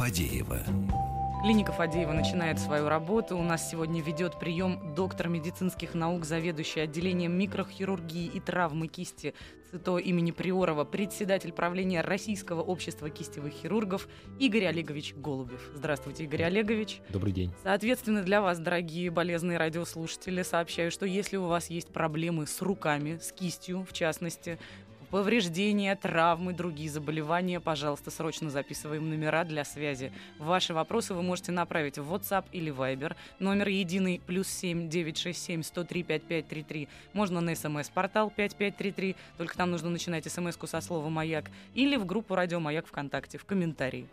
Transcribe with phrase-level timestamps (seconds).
[0.00, 0.60] Фадеева.
[1.42, 3.36] Клиника Фадеева начинает свою работу.
[3.36, 9.34] У нас сегодня ведет прием доктор медицинских наук, заведующий отделением микрохирургии и травмы кисти
[9.70, 14.08] ЦИТО имени Приорова, председатель правления Российского общества кистевых хирургов
[14.38, 15.70] Игорь Олегович Голубев.
[15.74, 17.02] Здравствуйте, Игорь Олегович.
[17.10, 17.52] Добрый день.
[17.62, 23.18] Соответственно, для вас, дорогие болезные радиослушатели, сообщаю, что если у вас есть проблемы с руками,
[23.20, 24.58] с кистью в частности,
[25.10, 30.12] повреждения, травмы, другие заболевания, пожалуйста, срочно записываем номера для связи.
[30.38, 33.16] Ваши вопросы вы можете направить в WhatsApp или Viber.
[33.38, 36.88] Номер единый плюс 7 967 103 5533.
[37.12, 42.34] Можно на смс-портал 5533, только там нужно начинать смс-ку со слова «Маяк», или в группу
[42.34, 44.06] «Радио Маяк» ВКонтакте, в комментарии.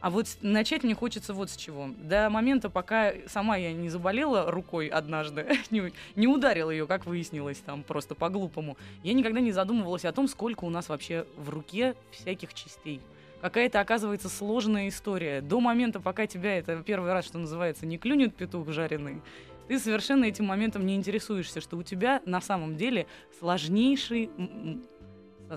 [0.00, 1.88] А вот начать мне хочется вот с чего.
[1.98, 7.58] До момента, пока сама я не заболела рукой однажды, не, не ударила ее, как выяснилось,
[7.58, 11.96] там просто по-глупому, я никогда не задумывалась о том, сколько у нас вообще в руке
[12.12, 13.00] всяких частей.
[13.40, 15.40] Какая-то, оказывается, сложная история.
[15.40, 19.20] До момента, пока тебя это первый раз, что называется, не клюнет петух жареный,
[19.68, 23.06] ты совершенно этим моментом не интересуешься, что у тебя на самом деле
[23.38, 24.30] сложнейший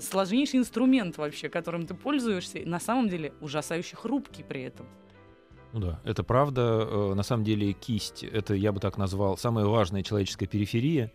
[0.00, 4.86] сложнейший инструмент вообще, которым ты пользуешься, на самом деле ужасающе хрупкий при этом.
[5.72, 6.86] Ну да, это правда.
[6.86, 11.12] Э, на самом деле кисть, это я бы так назвал, самая важная человеческая периферия,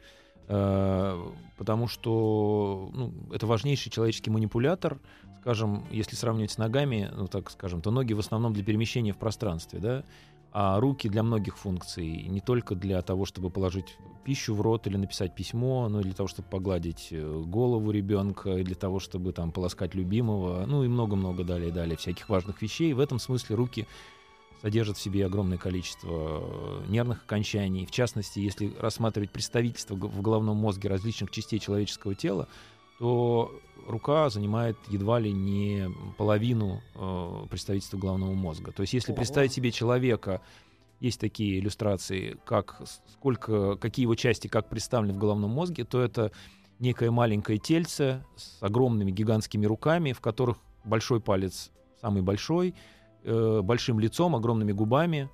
[0.47, 4.99] э, потому что ну, это важнейший человеческий манипулятор.
[5.41, 9.17] Скажем, если сравнивать с ногами, ну так скажем, то ноги в основном для перемещения в
[9.17, 10.03] пространстве, да,
[10.59, 13.95] а руки для многих функций, не только для того, чтобы положить
[14.25, 18.57] пищу в рот или написать письмо, но и для того, чтобы погладить э, голову ребенка,
[18.57, 22.91] и для того, чтобы там полоскать любимого, ну и много-много далее, далее всяких важных вещей.
[22.93, 23.85] В этом смысле руки
[24.63, 27.85] содержат в себе огромное количество э, нервных окончаний.
[27.85, 32.47] В частности, если рассматривать представительство в головном мозге различных частей человеческого тела,
[32.99, 33.51] то
[33.87, 38.71] рука занимает едва ли не половину э, представительства головного мозга.
[38.71, 39.17] То есть, если Ого.
[39.17, 40.41] представить себе человека,
[40.99, 42.81] есть такие иллюстрации, как
[43.11, 46.31] сколько, какие его части как представлены в головном мозге, то это
[46.79, 51.71] некое маленькое тельце с огромными гигантскими руками, в которых большой палец
[52.01, 52.75] самый большой,
[53.23, 55.29] э, большим лицом, огромными губами,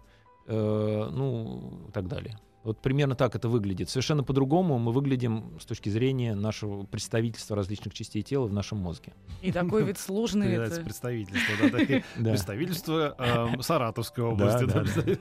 [0.48, 2.40] э, ну и так далее.
[2.64, 3.90] Вот примерно так это выглядит.
[3.90, 9.14] Совершенно по-другому мы выглядим с точки зрения нашего представительства различных частей тела в нашем мозге.
[9.42, 10.54] И такой вид сложный.
[10.54, 11.70] Это представительство,
[12.18, 15.20] да, представительство Саратовской области.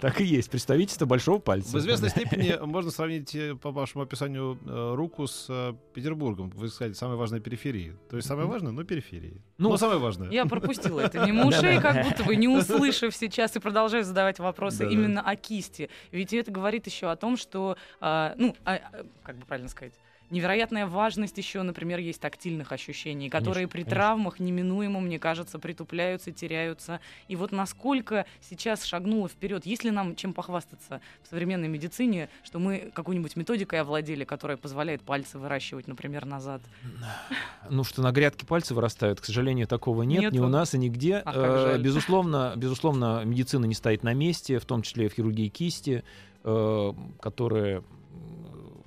[0.00, 1.76] Так и есть, представительство большого пальца.
[1.76, 6.50] В известной степени можно сравнить э, по вашему описанию э, руку с э, Петербургом.
[6.50, 7.96] Вы сказали, самая важная периферия.
[8.08, 9.42] То есть самое важное, но периферии.
[9.58, 10.30] Ну, самое важное.
[10.30, 14.88] Я пропустила это мимо ушей, как будто бы не услышав сейчас и продолжаю задавать вопросы
[14.88, 15.90] именно о кисти.
[16.12, 18.80] Ведь это говорит говорит еще о том, что, э, ну, а,
[19.22, 19.94] как бы правильно сказать,
[20.30, 23.96] невероятная важность еще, например, есть тактильных ощущений, которые конечно, при конечно.
[23.96, 27.00] травмах неминуемо, мне кажется, притупляются, теряются.
[27.28, 32.58] И вот насколько сейчас шагнуло вперед, есть ли нам чем похвастаться в современной медицине, что
[32.58, 36.62] мы какой-нибудь методикой овладели, которая позволяет пальцы выращивать, например, назад?
[37.70, 40.34] Ну, что на грядке пальцы вырастают, к сожалению, такого нет, Нету.
[40.34, 41.22] ни у нас и нигде.
[41.24, 45.48] А, э, безусловно, безусловно, медицина не стоит на месте, в том числе и в хирургии
[45.48, 46.04] кисти.
[46.44, 47.82] Э, которые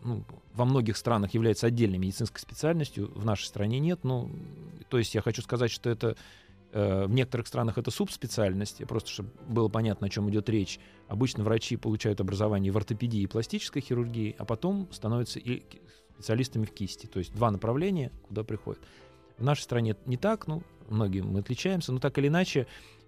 [0.03, 0.23] ну,
[0.53, 3.99] во многих странах является отдельной медицинской специальностью, в нашей стране нет.
[4.03, 4.31] Ну,
[4.89, 6.15] то есть я хочу сказать, что это
[6.71, 10.79] э, в некоторых странах это субспециальность, просто чтобы было понятно, о чем идет речь.
[11.09, 15.63] Обычно врачи получают образование в ортопедии и пластической хирургии, а потом становятся и
[16.13, 17.05] специалистами в кисти.
[17.05, 18.81] То есть два направления, куда приходят.
[19.37, 22.67] В нашей стране не так, ну, многие мы отличаемся, но так или иначе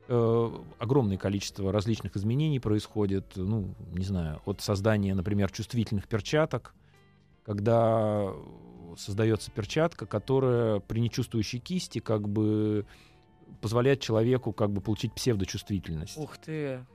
[0.09, 6.73] Э, огромное количество различных изменений происходит, ну, не знаю, от создания, например, чувствительных перчаток,
[7.45, 8.33] когда
[8.97, 12.85] создается перчатка, которая при нечувствующей кисти как бы
[13.61, 16.17] позволяет человеку как бы получить псевдочувствительность.
[16.17, 16.85] Ух ты!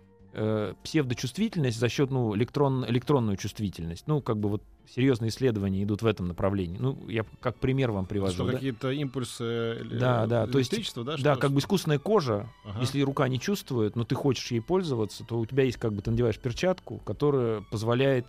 [0.40, 4.04] Э, псевдочувствительность за счет ну, электрон, электронную чувствительность.
[4.06, 4.62] Ну, как бы вот
[4.94, 6.78] серьезные исследования идут в этом направлении.
[6.78, 8.34] Ну, я как пример вам привожу.
[8.34, 8.52] Что да?
[8.52, 11.16] какие-то импульсы э, да, да, то есть, да?
[11.18, 12.78] Да, как бы искусственная кожа, ага.
[12.80, 16.02] если рука не чувствует, но ты хочешь ей пользоваться, то у тебя есть как бы
[16.02, 18.26] ты надеваешь перчатку, которая позволяет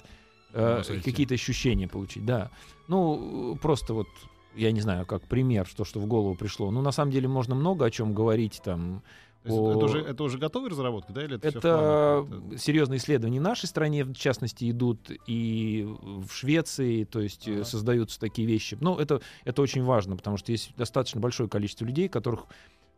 [0.53, 2.25] э, какие-то ощущения получить.
[2.25, 2.49] Да.
[2.87, 4.07] Ну, просто вот
[4.55, 6.71] я не знаю, как пример, то, что в голову пришло.
[6.71, 9.03] Ну, на самом деле, можно много о чем говорить там.
[9.45, 9.71] О...
[9.71, 11.23] Это, уже, это уже готовые разработки, да?
[11.23, 12.27] Или это это
[12.57, 17.63] серьезные исследования в нашей стране, в частности, идут и в Швеции, то есть ага.
[17.63, 18.77] создаются такие вещи.
[18.81, 22.47] Но это, это очень важно, потому что есть достаточно большое количество людей, которых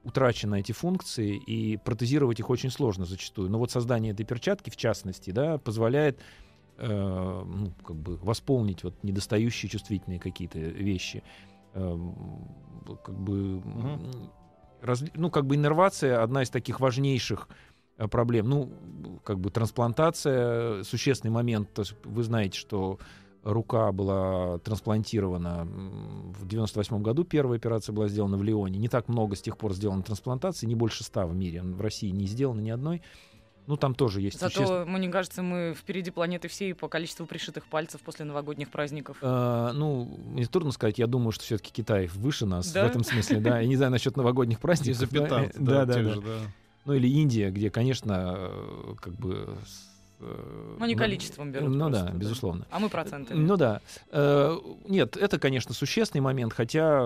[0.03, 3.49] утрачены эти функции, и протезировать их очень сложно зачастую.
[3.49, 6.19] Но вот создание этой перчатки, в частности, да, позволяет
[6.77, 11.21] э, ну, как бы восполнить вот недостающие чувствительные какие-то вещи.
[11.73, 11.97] Э,
[13.03, 14.31] как бы, угу.
[15.15, 17.47] Ну, как бы иннервация одна из таких важнейших
[17.97, 18.49] э, проблем.
[18.49, 18.71] Ну,
[19.23, 21.73] как бы трансплантация, существенный момент.
[21.73, 22.99] То есть вы знаете, что
[23.43, 27.23] рука была трансплантирована в 98 году.
[27.23, 28.77] Первая операция была сделана в Лионе.
[28.79, 31.61] Не так много с тех пор сделано трансплантаций, не больше ста в мире.
[31.61, 33.01] В России не сделано ни одной.
[33.67, 34.39] Ну, там тоже есть.
[34.39, 34.87] Зато, существ...
[34.87, 39.17] мне кажется, мы впереди планеты всей по количеству пришитых пальцев после новогодних праздников.
[39.21, 40.97] А, ну, мне трудно сказать.
[40.99, 42.83] Я думаю, что все-таки Китай выше нас да?
[42.83, 43.39] в этом смысле.
[43.39, 45.09] Да, я не знаю насчет новогодних праздников.
[45.11, 46.15] Да, да, да.
[46.85, 49.55] Ну, или Индия, где, конечно, э, как бы
[50.19, 51.69] э, ну, не количеством берут.
[51.69, 52.65] Ну просто, да, безусловно.
[52.71, 53.35] А мы проценты.
[53.35, 53.81] Ну да.
[54.09, 54.57] Э,
[54.87, 57.01] нет, это, конечно, существенный момент, хотя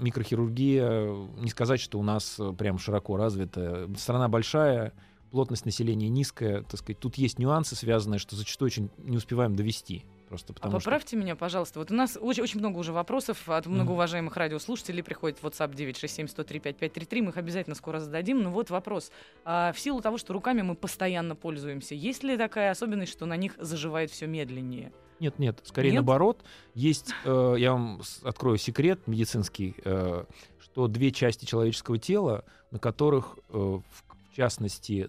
[0.00, 3.88] микрохирургия, не сказать, что у нас прям широко развита.
[3.96, 4.92] Страна большая,
[5.34, 10.04] плотность населения низкая, так сказать, тут есть нюансы, связанные, что зачастую очень не успеваем довести.
[10.28, 11.16] Просто а потому а поправьте что...
[11.16, 11.80] меня, пожалуйста.
[11.80, 14.38] Вот у нас очень, очень много уже вопросов от многоуважаемых mm-hmm.
[14.38, 15.02] радиослушателей.
[15.02, 17.22] Приходит WhatsApp 967-103-5533.
[17.22, 18.44] Мы их обязательно скоро зададим.
[18.44, 19.10] Но вот вопрос.
[19.44, 23.36] А, в силу того, что руками мы постоянно пользуемся, есть ли такая особенность, что на
[23.36, 24.92] них заживает все медленнее?
[25.18, 25.96] Нет, нет, скорее нет?
[25.96, 26.44] наоборот.
[26.74, 30.26] Есть, э, я вам открою секрет медицинский, э,
[30.60, 35.08] что две части человеческого тела, на которых, э, в частности,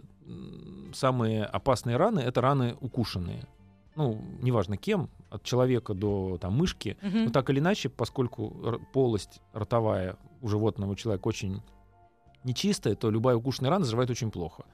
[0.93, 3.47] самые опасные раны— это раны укушенные.
[3.95, 6.97] Ну, неважно кем, от человека до там, мышки.
[7.01, 7.17] Угу.
[7.17, 11.61] Но так или иначе, поскольку полость ротовая у животного человека очень
[12.43, 14.65] нечистая, то любая укушенная рана заживает очень плохо.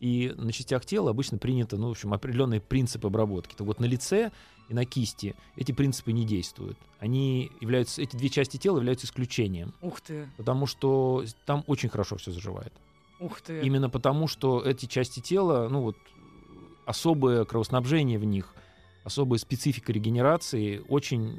[0.00, 3.54] И на частях тела обычно принято, ну, в общем, определенные принципы обработки.
[3.54, 4.30] То вот на лице
[4.68, 6.76] и на кисти эти принципы не действуют.
[6.98, 9.72] Они являются, эти две части тела являются исключением.
[9.80, 10.28] Ух ты.
[10.36, 12.72] Потому что там очень хорошо все заживает.
[13.18, 13.60] Ух ты.
[13.60, 15.96] Именно потому, что эти части тела, ну вот,
[16.84, 18.54] особое кровоснабжение в них,
[19.04, 21.32] особая специфика регенерации, очень,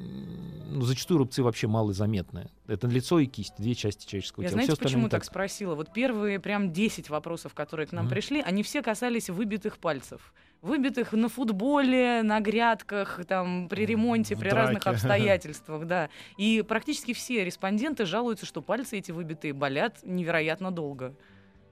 [0.70, 2.50] ну, зачастую рубцы вообще малозаметны.
[2.66, 4.62] Это лицо и кисть, две части человеческого Я тела.
[4.64, 5.76] знаете, почему так спросила?
[5.76, 8.10] Вот первые прям 10 вопросов, которые к нам mm-hmm.
[8.10, 14.50] пришли, они все касались выбитых пальцев выбитых на футболе, на грядках, там, при ремонте, при
[14.50, 14.56] драке.
[14.56, 16.10] разных обстоятельствах, да.
[16.38, 21.14] И практически все респонденты жалуются, что пальцы эти выбитые болят невероятно долго.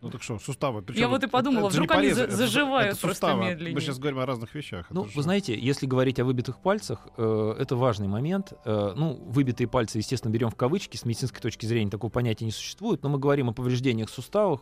[0.05, 0.83] Ну так что, суставы.
[0.83, 3.45] Причем Я вот и подумала, вдруг они за- заживают это, это просто суставы.
[3.49, 3.73] медленнее.
[3.73, 4.85] Мы сейчас говорим о разных вещах.
[4.91, 8.53] Ну, вы знаете, если говорить о выбитых пальцах, э, это важный момент.
[8.65, 10.95] Э, ну, выбитые пальцы, естественно, берем в кавычки.
[10.95, 13.01] С медицинской точки зрения такого понятия не существует.
[13.01, 14.61] Но мы говорим о повреждениях суставов,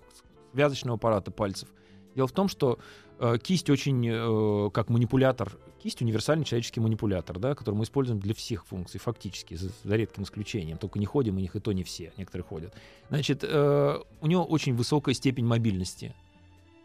[0.53, 1.67] связочного аппарата пальцев.
[2.15, 2.79] Дело в том, что
[3.19, 5.51] э, кисть очень, э, как манипулятор,
[5.83, 10.23] кисть универсальный человеческий манипулятор, да, который мы используем для всех функций, фактически, за, за редким
[10.23, 10.77] исключением.
[10.77, 12.73] Только не ходим у них, и то не все, некоторые ходят.
[13.09, 16.15] Значит, э, у него очень высокая степень мобильности.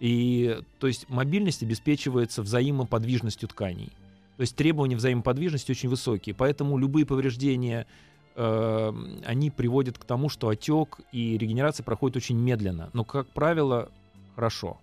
[0.00, 3.92] И, то есть, мобильность обеспечивается взаимоподвижностью тканей.
[4.36, 6.34] То есть требования взаимоподвижности очень высокие.
[6.34, 7.86] Поэтому любые повреждения
[8.34, 8.92] э,
[9.24, 12.90] они приводят к тому, что отек и регенерация проходят очень медленно.
[12.92, 13.90] Но, как правило,
[14.34, 14.78] хорошо.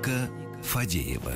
[0.00, 0.30] Клиника
[0.62, 1.32] Фадеева.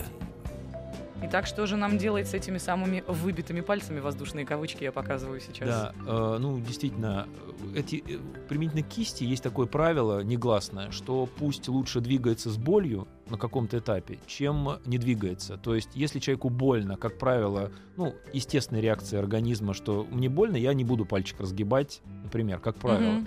[1.23, 5.69] Итак, что же нам делать с этими самыми выбитыми пальцами, воздушные кавычки я показываю сейчас?
[5.69, 7.27] Да, э, ну, действительно,
[7.75, 8.19] эти, э,
[8.49, 13.79] применительно к кисти есть такое правило негласное, что пусть лучше двигается с болью на каком-то
[13.79, 15.57] этапе, чем не двигается.
[15.57, 20.75] То есть, если человеку больно, как правило, ну, естественная реакция организма, что мне больно, я
[20.75, 23.19] не буду пальчик разгибать, например, как правило.
[23.19, 23.27] Угу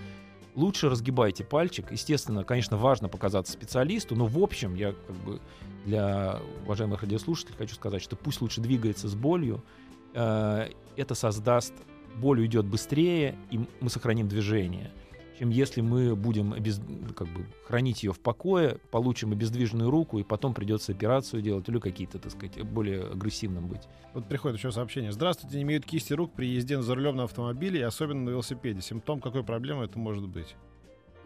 [0.57, 1.91] лучше разгибайте пальчик.
[1.91, 5.39] Естественно, конечно, важно показаться специалисту, но в общем я как бы
[5.85, 9.63] для уважаемых радиослушателей хочу сказать, что пусть лучше двигается с болью.
[10.13, 11.73] Э, это создаст,
[12.15, 14.91] боль уйдет быстрее, и мы сохраним движение
[15.37, 16.81] чем если мы будем обез...
[17.15, 21.79] как бы, хранить ее в покое, получим обездвиженную руку, и потом придется операцию делать или
[21.79, 23.81] какие-то, так сказать, более агрессивным быть.
[24.13, 25.11] Вот приходит еще сообщение.
[25.11, 28.81] Здравствуйте, не имеют кисти рук при езде за рулем на автомобиле, и особенно на велосипеде.
[28.81, 30.55] Симптом какой проблемы это может быть?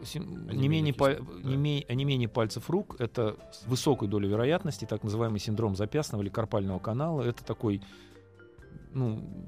[0.04, 0.48] Сим...
[0.48, 1.14] Не менее, па...
[1.14, 1.18] да.
[1.42, 1.84] не ме...
[1.88, 7.22] онемение пальцев рук— это с высокой долей вероятности, так называемый синдром запястного или карпального канала.
[7.22, 7.80] Это такой,
[8.92, 9.46] ну,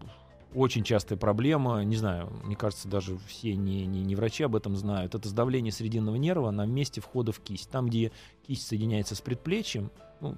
[0.54, 4.76] очень частая проблема, не знаю, мне кажется, даже все не, не, не врачи об этом
[4.76, 7.70] знают, это сдавление срединного нерва на месте входа в кисть.
[7.70, 8.12] Там, где
[8.46, 10.36] кисть соединяется с предплечьем, ну,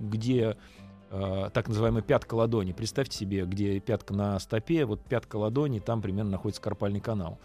[0.00, 0.56] где
[1.10, 2.72] э, так называемая пятка ладони.
[2.72, 7.38] Представьте себе, где пятка на стопе, вот пятка ладони, там примерно находится карпальный канал.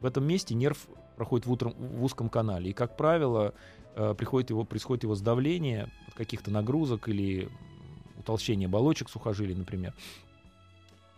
[0.00, 0.86] В этом месте нерв
[1.16, 2.70] проходит в, утром, в узком канале.
[2.70, 3.54] И, как правило,
[3.94, 7.48] э, приходит его, происходит его сдавление от каких-то нагрузок или
[8.18, 9.94] утолщение оболочек сухожилий, например.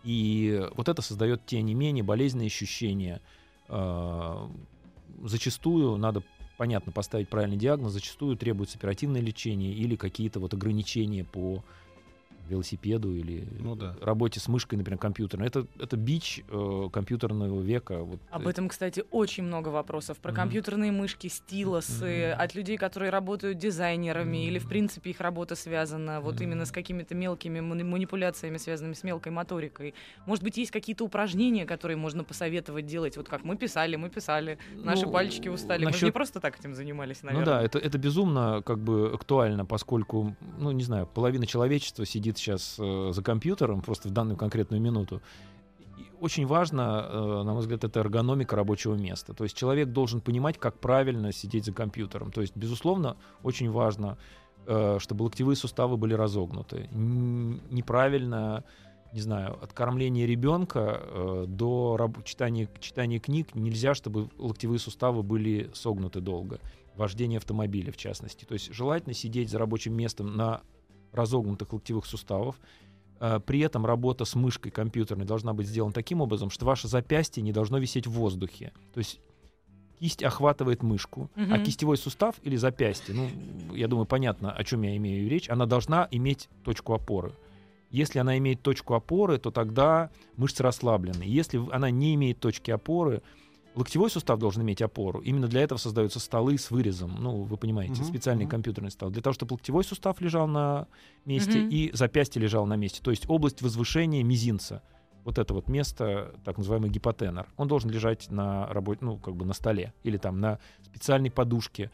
[0.09, 3.21] И вот это создает те не менее болезненные ощущения.
[3.67, 4.47] Э,
[5.23, 6.23] зачастую надо,
[6.57, 11.63] понятно, поставить правильный диагноз, зачастую требуется оперативное лечение или какие-то вот ограничения по
[12.49, 13.95] велосипеду или ну, да.
[14.01, 15.47] работе с мышкой, например, компьютерной.
[15.47, 17.99] Это, это бич э, компьютерного века.
[17.99, 18.19] Вот.
[18.31, 20.17] Об этом, кстати, очень много вопросов.
[20.17, 20.35] Про mm-hmm.
[20.35, 22.31] компьютерные мышки, стилосы, mm-hmm.
[22.33, 24.47] от людей, которые работают дизайнерами, mm-hmm.
[24.47, 26.43] или, в принципе, их работа связана вот mm-hmm.
[26.43, 29.93] именно с какими-то мелкими манипуляциями, связанными с мелкой моторикой.
[30.25, 33.17] Может быть, есть какие-то упражнения, которые можно посоветовать делать?
[33.17, 35.85] Вот как мы писали, мы писали, наши ну, пальчики устали.
[35.85, 35.93] Насчет...
[35.93, 37.45] Мы же не просто так этим занимались, наверное.
[37.45, 42.37] Ну да, это, это безумно как бы актуально, поскольку, ну, не знаю, половина человечества сидит
[42.39, 45.21] сейчас э, за компьютером, просто в данную конкретную минуту.
[46.19, 49.33] Очень важно, э, на мой взгляд, это эргономика рабочего места.
[49.33, 52.31] То есть человек должен понимать, как правильно сидеть за компьютером.
[52.31, 54.17] То есть, безусловно, очень важно,
[54.65, 56.89] э, чтобы локтевые суставы были разогнуты.
[56.91, 58.63] Неправильно
[59.13, 65.71] не знаю, от кормления ребенка э, до читания, читания книг нельзя, чтобы локтевые суставы были
[65.73, 66.59] согнуты долго.
[66.95, 68.45] Вождение автомобиля, в частности.
[68.45, 70.61] То есть желательно сидеть за рабочим местом на
[71.11, 72.55] разогнутых локтевых суставов.
[73.19, 77.43] Э, при этом работа с мышкой компьютерной должна быть сделана таким образом, что ваше запястье
[77.43, 78.71] не должно висеть в воздухе.
[78.93, 79.19] То есть
[79.99, 81.53] кисть охватывает мышку, угу.
[81.53, 83.29] а кистевой сустав или запястье, ну,
[83.75, 87.33] я думаю, понятно, о чем я имею речь, она должна иметь точку опоры.
[87.91, 91.23] Если она имеет точку опоры, то тогда мышцы расслаблены.
[91.23, 93.21] Если она не имеет точки опоры,
[93.75, 95.19] Локтевой сустав должен иметь опору.
[95.19, 97.15] Именно для этого создаются столы с вырезом.
[97.19, 98.49] Ну, вы понимаете, uh-huh, специальный uh-huh.
[98.49, 99.09] компьютерный стол.
[99.09, 100.87] Для того, чтобы локтевой сустав лежал на
[101.25, 101.69] месте uh-huh.
[101.69, 103.01] и запястье лежало на месте.
[103.03, 104.81] То есть область возвышения мизинца.
[105.23, 107.47] Вот это вот место, так называемый гипотенор.
[107.57, 109.93] Он должен лежать на работе, ну, как бы на столе.
[110.03, 111.91] Или там на специальной подушке,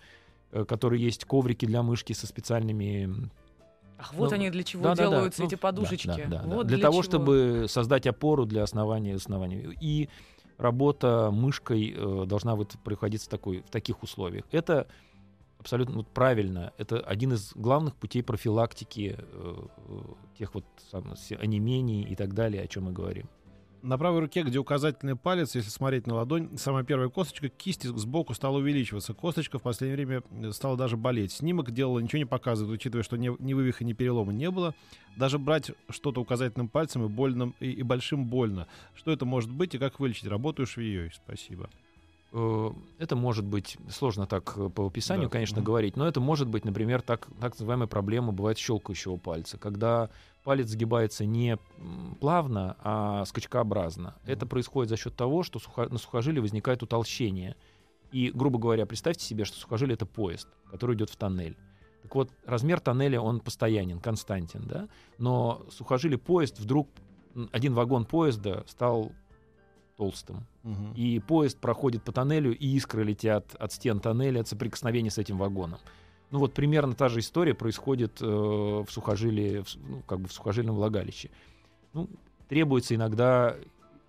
[0.52, 3.30] э, которые есть коврики для мышки со специальными
[3.98, 5.48] Ах, вот ну, они для чего да, делаются, да, да.
[5.48, 6.08] эти ну, подушечки.
[6.08, 7.04] Да, да, да, вот для, для того, чего.
[7.04, 9.74] чтобы создать опору для основания основания.
[9.80, 10.10] И
[10.58, 14.46] работа мышкой э, должна вот приходиться такой, в таких условиях.
[14.52, 14.88] Это
[15.60, 16.74] абсолютно вот, правильно.
[16.78, 20.00] Это один из главных путей профилактики э, э
[20.38, 23.30] тех вот сам, онемений и так далее, о чем мы говорим
[23.86, 28.34] на правой руке, где указательный палец, если смотреть на ладонь, самая первая косточка кисти сбоку
[28.34, 29.14] стала увеличиваться.
[29.14, 31.32] Косточка в последнее время э, стала даже болеть.
[31.32, 34.74] Снимок делала, ничего не показывает, учитывая, что ни, ни вывиха, ни перелома не было.
[35.16, 38.68] Даже брать что-то указательным пальцем и, больно, и, и большим больно.
[38.96, 40.28] Что это может быть и как вылечить?
[40.28, 41.12] Работаю швеей.
[41.14, 41.70] Спасибо.
[42.38, 45.32] Э, это может быть, сложно так э, по описанию, да.
[45.32, 45.64] конечно, mm-hmm.
[45.64, 50.10] говорить, но это может быть, например, так, так называемая проблема бывает щелкающего пальца, когда
[50.44, 51.58] палец сгибается не
[52.20, 54.16] плавно, а скачкообразно.
[54.26, 54.34] Mm-hmm.
[54.34, 57.56] Это происходит за счет того, что сухо, на сухожилии возникает утолщение.
[58.12, 61.58] И, грубо говоря, представьте себе, что сухожилие— это поезд, который идет в тоннель.
[62.04, 64.90] Так вот, размер тоннеля, он постоянен, константен, да?
[65.18, 66.90] Но сухожилие поезд вдруг,
[67.52, 69.14] один вагон поезда стал
[69.98, 70.46] толстым.
[70.64, 70.94] Угу.
[70.96, 75.38] И поезд проходит по тоннелю, и искры летят от стен тоннеля от соприкосновения с этим
[75.38, 75.80] вагоном.
[76.32, 80.34] Ну вот примерно та же история происходит э, в сухожилии, в, ну, как бы в
[80.34, 81.30] сухожильном влагалище.
[81.94, 82.10] Ну,
[82.50, 83.56] требуется иногда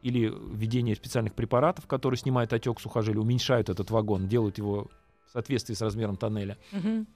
[0.02, 4.88] или введение специальных препаратов, которые снимают отек сухожилия, уменьшают этот вагон, делают его
[5.26, 6.56] в соответствии с размером тоннеля.
[6.72, 7.06] Угу.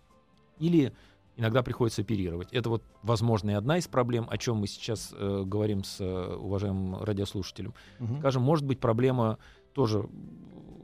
[0.59, 0.93] Или
[1.41, 2.53] иногда приходится оперировать.
[2.53, 6.35] Это вот, возможно, и одна из проблем, о чем мы сейчас э, говорим с э,
[6.37, 7.75] уважаемым радиослушателем.
[7.99, 8.19] Угу.
[8.19, 9.39] Скажем, может быть, проблема
[9.73, 10.07] тоже...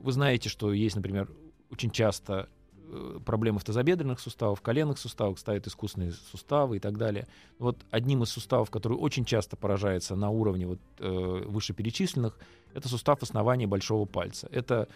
[0.03, 1.29] Вы знаете, что есть, например,
[1.71, 2.49] очень часто
[2.91, 7.27] э, проблемы в тазобедренных суставах, коленных суставах, ставят искусственные суставы и так далее.
[7.59, 12.39] Вот одним из суставов, который очень часто поражается на уровне вот, э, вышеперечисленных,
[12.73, 14.49] это сустав основания большого пальца.
[14.51, 14.89] Это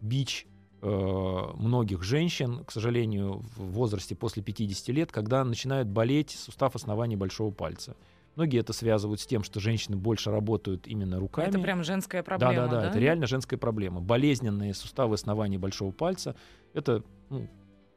[0.00, 0.46] бич
[0.82, 7.52] многих женщин, к сожалению, в возрасте после 50 лет, когда начинает болеть сустав основания большого
[7.52, 7.96] пальца.
[8.34, 11.48] Многие это связывают с тем, что женщины больше работают именно руками.
[11.48, 12.54] Это прям женская проблема.
[12.54, 12.88] Да, да, да, да?
[12.88, 14.00] это реально женская проблема.
[14.00, 16.34] Болезненные суставы основания большого пальца
[16.72, 17.46] это ну,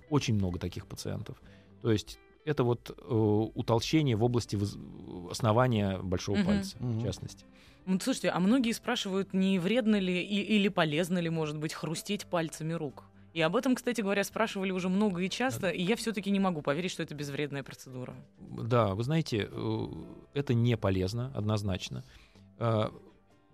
[0.10, 1.42] очень много таких пациентов.
[1.82, 3.14] То есть это вот э,
[3.56, 4.58] утолщение в области
[5.30, 6.46] основания большого угу.
[6.46, 7.00] пальца, угу.
[7.00, 7.46] в частности.
[8.02, 12.74] Слушайте, а многие спрашивают, не вредно ли и, или полезно ли, может быть, хрустеть пальцами
[12.74, 13.04] рук.
[13.34, 16.62] И об этом, кстати говоря, спрашивали уже много и часто, и я все-таки не могу
[16.62, 18.16] поверить, что это безвредная процедура.
[18.40, 19.88] Да, вы знаете, э,
[20.34, 22.06] это не полезно, однозначно.
[22.60, 22.90] э,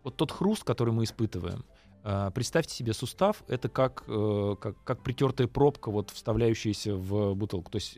[0.03, 1.65] вот тот хруст, который мы испытываем,
[2.03, 7.71] э, представьте себе сустав, это как, как, как притертая пробка, вот вставляющаяся в бутылку.
[7.71, 7.98] То есть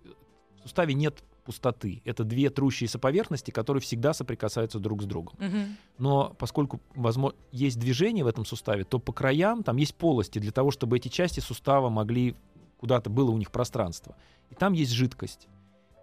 [0.64, 2.02] в суставе нет пустоты.
[2.06, 5.36] Это две трущиеся поверхности, которые всегда соприкасаются друг с другом.
[5.40, 5.78] Мгм.
[5.98, 10.52] Но поскольку возможно, есть движение в этом суставе, то по краям там есть полости для
[10.52, 12.36] того, чтобы эти части сустава могли
[12.80, 14.16] куда-то было у них пространство.
[14.50, 15.48] И там есть жидкость.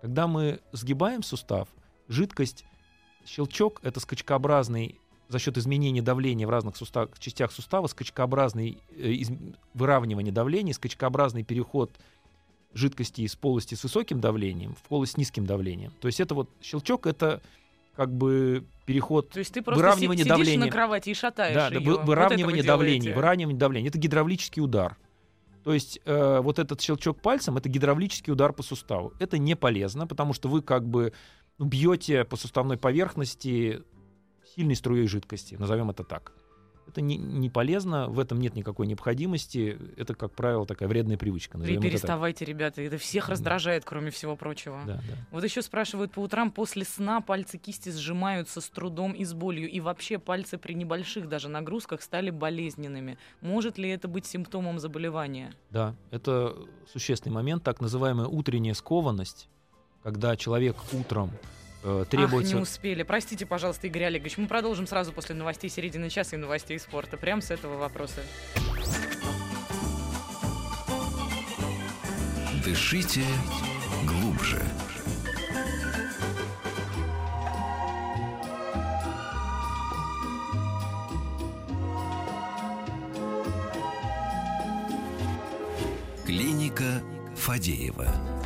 [0.03, 1.69] Когда мы сгибаем сустав,
[2.09, 2.65] жидкость,
[3.27, 4.99] щелчок— это скачкообразный
[5.29, 9.31] за счет изменения давления в разных сустав, частях сустава, скачкообразный э, из-
[9.75, 11.93] выравнивание давления, скачкообразный переход
[12.75, 15.93] жидкости из полости с высоким давлением в полость с низким давлением.
[16.01, 17.41] То есть это вот щелчок— это
[17.97, 20.67] как бы переход То есть ты просто Выравнивание си- сидишь давления.
[20.67, 23.17] на кровати и шатаешь да, да, Вот выравнивание вы давления, делаете.
[23.17, 23.89] выравнивание давления.
[23.89, 24.97] Это гидравлический удар.
[25.65, 29.13] То есть э, вот этот щелчок пальцем это гидравлический удар по суставу.
[29.19, 31.13] Это не полезно, потому что вы как бы
[31.59, 33.83] ну, бьете по суставной поверхности
[34.57, 36.33] сильной струей жидкости, назовем это так.
[36.91, 39.79] Это не, не полезно, в этом нет никакой необходимости.
[39.97, 41.57] Это, как правило, такая вредная привычка.
[41.57, 43.33] Вы назовем это переставайте, ребята, это всех Да.
[43.33, 44.81] раздражает, кроме всего прочего.
[44.87, 45.15] Да, да.
[45.31, 49.71] Вот еще спрашивают, по утрам после сна пальцы кисти сжимаются с трудом и с болью,
[49.71, 53.19] и вообще пальцы при небольших даже нагрузках стали болезненными.
[53.41, 55.55] Может ли это быть симптомом заболевания?
[55.71, 56.57] Да, это
[56.93, 59.49] существенный момент, так называемая утренняя скованность,
[60.03, 61.31] когда человек утром
[61.83, 62.53] э, требуется...
[62.53, 63.03] Ах, не успели.
[63.03, 64.37] Простите, пожалуйста, Игорь Олегович.
[64.39, 67.17] Мы продолжим сразу после новостей середины часа и новостей спорта.
[67.17, 68.23] Прямо с этого вопроса.
[72.65, 73.25] Дышите
[74.07, 74.63] глубже.
[86.27, 87.03] Клиника
[87.35, 88.40] Фадеева.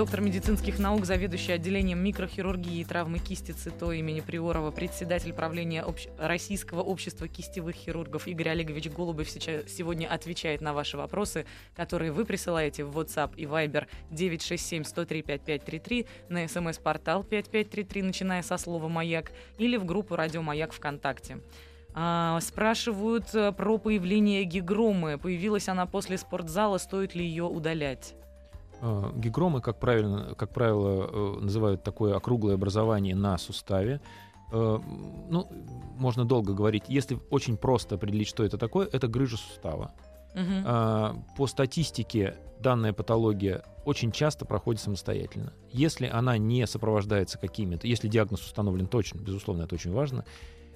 [0.00, 6.08] Доктор медицинских наук, заведующий отделением микрохирургии и травмы кисти ЦИТО имени Приорова, председатель правления общ-
[6.18, 11.44] Российского общества кистевых хирургов Игорь Олегович Голубев сейчас, сегодня отвечает на ваши вопросы,
[11.76, 19.32] которые вы присылаете в WhatsApp и Viber 967-103-5533, на смс-портал 5533, начиная со слова «Маяк»,
[19.58, 21.40] или в группу «Радио Маяк» ВКонтакте.
[21.92, 25.18] А, спрашивают э, про появление гигромы.
[25.18, 28.14] Появилась она после спортзала, стоит ли ее удалять?
[28.80, 34.00] Э, Гигромы, как, правильно, как правило, э, называют такое округлое образование на суставе.
[34.52, 34.78] Э,
[35.28, 35.48] Ну,
[35.96, 36.84] можно долго говорить.
[36.88, 39.92] Если очень просто определить, что это такое, это грыжа сустава.
[40.64, 45.52] А, По статистике данная патология очень часто проходит самостоятельно.
[45.72, 50.24] Если она не сопровождается какими-то, если диагноз установлен точно, безусловно, это очень важно,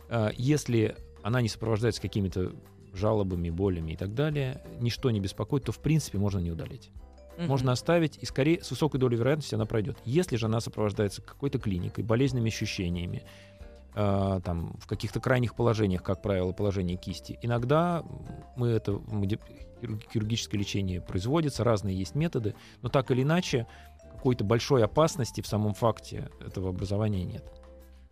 [0.08, 2.52] а, если она не сопровождается какими-то
[2.92, 6.90] жалобами, болями и так далее, ничто не беспокоит, то в принципе можно не удалить.
[7.36, 7.48] Мгм.
[7.48, 9.98] Можно оставить, и скорее с высокой долей вероятности она пройдет.
[10.04, 13.24] Если же она сопровождается какой-то клиникой, болезненными ощущениями,
[13.96, 18.02] а, там, в каких-то крайних положениях, как правило, положение кисти, иногда
[18.56, 19.28] мы это мы
[20.12, 23.66] хирургическое лечение производится, разные есть методы, но так или иначе
[24.12, 27.44] какой-то большой опасности в самом факте этого образования нет.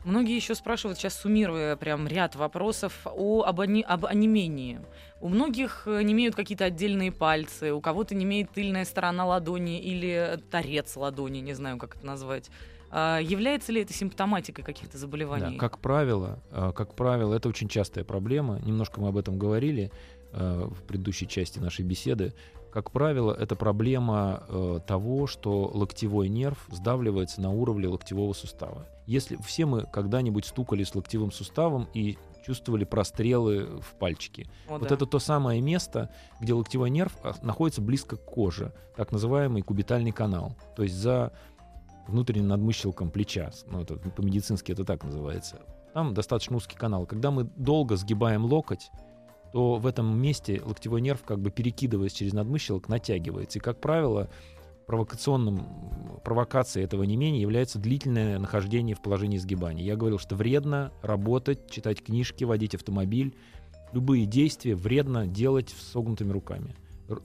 [0.04, 4.80] Многие еще спрашивают, сейчас суммируя прям ряд вопросов, о, об, ани- об онемении.
[5.20, 9.80] У многих э, не имеют какие-то отдельные пальцы, у кого-то не имеет тыльная сторона ладони
[9.80, 12.50] или торец ладони, не знаю, как это назвать.
[12.90, 15.54] А является ли это симптоматикой каких-то заболеваний?
[15.56, 18.58] Да, как правило, э, как правило, это очень частая проблема.
[18.60, 19.92] Немножко мы об этом говорили
[20.32, 22.34] э, в предыдущей части нашей беседы.
[22.72, 28.87] Как правило, это проблема э, того, что локтевой нерв сдавливается на уровне локтевого сустава.
[29.04, 34.48] Если все мы когда-нибудь стукали с локтевым суставом и чувствовали прострелы в пальчике.
[34.68, 34.94] О, вот да.
[34.94, 36.08] это то самое место,
[36.40, 40.56] где локтевой нерв а, находится близко к коже, так называемый кубитальный канал.
[40.74, 41.32] То есть за
[42.08, 43.50] внутренним надмыщелком плеча.
[43.66, 45.61] Ну, это по-медицински это так называется.
[45.92, 47.04] Там достаточно узкий канал.
[47.04, 48.90] Когда мы долго сгибаем локоть,
[49.52, 53.58] то в этом месте локтевой нерв, как бы перекидываясь через надмыщелок, натягивается.
[53.58, 54.30] И, как правило,
[54.86, 55.66] провокационным
[56.24, 59.84] провокацией этого не менее является длительное нахождение в положении сгибания.
[59.84, 63.34] Я говорил, что вредно работать, читать книжки, водить автомобиль.
[63.92, 66.74] Любые действия вредно делать с согнутыми руками.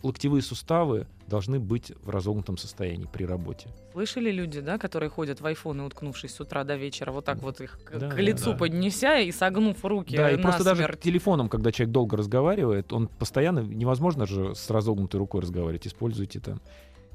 [0.04, 3.70] Локтевые суставы должны быть в разогнутом состоянии при работе.
[3.94, 7.62] Слышали люди, да, которые ходят в айфоны, уткнувшись с утра до вечера, вот так вот
[7.62, 8.58] их к, Да, к да, лицу да.
[8.58, 13.60] поднеся и согнув руки Да, и просто даже телефоном, когда человек долго разговаривает, он постоянно
[13.60, 15.88] невозможно же с разогнутой рукой разговаривать.
[15.88, 16.62] Используйте там.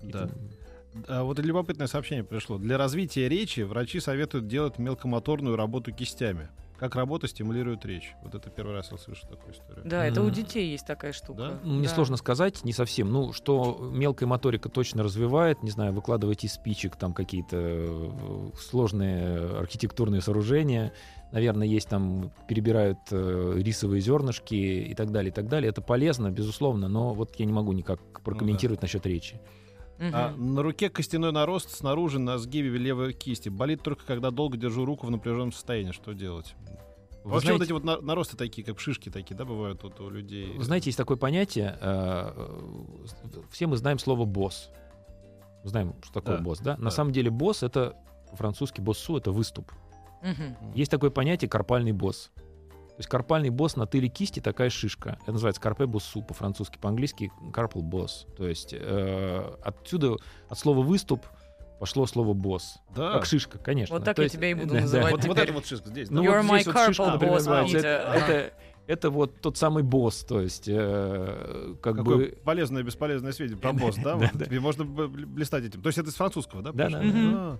[0.03, 0.29] Да.
[1.09, 2.59] А вот любопытное сообщение пришло.
[2.59, 6.49] Для развития речи врачи советуют делать мелкомоторную работу кистями.
[6.83, 8.17] Как работа стимулирует речь.
[8.25, 9.85] Вот это первый раз я слышу такую историю.
[9.85, 11.39] Да, это у детей есть такая штука.
[11.39, 11.61] Да?
[11.63, 11.95] Ну, Мне Да.
[11.95, 13.13] сложно сказать, не совсем.
[13.13, 19.59] Ну, что мелкая моторика точно развивает, не знаю, выкладывать из спичек там какие-то э, сложные
[19.61, 20.93] архитектурные сооружения.
[21.31, 25.69] Наверное, есть там, перебирают э, рисовые зернышки и так далее, и так далее.
[25.71, 29.41] Это полезно, безусловно, но вот я не могу никак прокомментировать насчет речи.
[30.03, 30.15] Мгм.
[30.15, 33.49] А на руке костяной нарост снаружи на сгибе левой кисти.
[33.49, 35.93] Болит только, когда долго держу руку в напряженном состоянии.
[35.93, 36.55] Что делать?
[37.25, 40.01] Вы Вообще знаете- вот эти вот на- наросты такие, как шишки такие, да, бывают вот
[40.01, 40.55] у людей.
[40.57, 44.71] Вы знаете, есть такое понятие, э, э, все мы знаем слово «босс».
[45.63, 46.77] Знаем, что такое Да, босс, да?
[46.77, 46.83] да.
[46.83, 47.95] На самом деле босс— это
[48.33, 49.71] по-французски боссу— это выступ.
[50.23, 50.73] Мгм.
[50.75, 52.33] Есть такое понятие карпальный босс.
[52.93, 55.19] То есть карпальный босс на тыле кисти такая шишка.
[55.23, 58.27] Это называется карпе боссу по-французски, по-английски карпал босс.
[58.37, 60.17] То есть э, отсюда
[60.49, 61.25] от слова выступ
[61.81, 62.77] пошло слово босс.
[62.95, 63.15] Да.
[63.15, 63.97] Как шишка, конечно.
[63.97, 64.81] Вот так То я есть- тебя и буду да, да.
[64.83, 66.11] называть Вот, вот это вот шишка здесь.
[66.11, 67.77] Ну, You're вот my здесь вот шишка, carpal например, boss.
[67.77, 68.53] Это, это,
[68.87, 72.39] это вот тот самый босс, то есть э, как Какое бы...
[72.45, 74.19] полезное, бесполезное сведение про босс, да?
[74.29, 75.81] Тебе можно блистать этим.
[75.83, 76.73] То есть это из французского, да?
[76.73, 77.59] Да, да,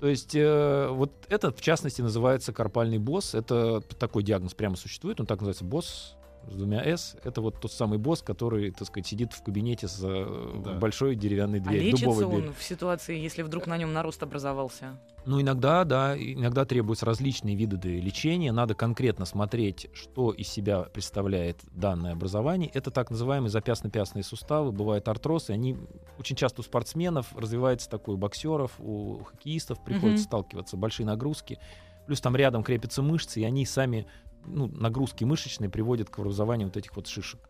[0.00, 3.34] То есть э, вот этот, в частности, называется карпальный босс.
[3.34, 6.16] Это такой диагноз прямо существует, он так называется босс
[6.48, 7.16] с двумя «с».
[7.24, 10.74] Это вот тот самый босс, который, так сказать, сидит в кабинете с э, Да.
[10.78, 12.54] большой деревянной А дверью, лечится дубовой он дверью.
[12.58, 14.98] в ситуации, если вдруг на нем нарост образовался?
[15.26, 18.52] Ну, иногда, да, иногда требуются различные виды лечения.
[18.52, 22.70] Надо конкретно смотреть, что из себя представляет данное образование.
[22.72, 25.52] Это так называемые запястно-пястные суставы, бывают артрозы.
[25.52, 25.76] Они
[26.18, 30.28] очень часто у спортсменов развивается такой, у боксеров, у хоккеистов приходится Мгм.
[30.28, 31.58] сталкиваться, большие нагрузки.
[32.06, 34.06] Плюс там рядом крепятся мышцы, и они сами,
[34.46, 37.40] ну, нагрузки мышечные приводят к образованию вот этих вот шишек.